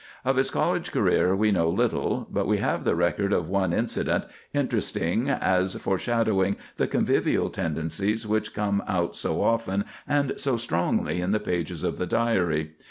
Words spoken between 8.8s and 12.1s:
out so often and so strongly in the pages of the